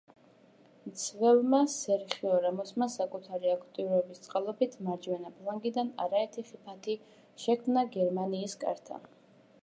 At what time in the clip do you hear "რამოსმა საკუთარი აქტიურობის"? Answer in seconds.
2.45-4.21